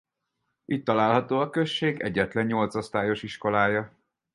[0.65, 3.93] Itt található a község egyetlen nyolcosztályos iskolája.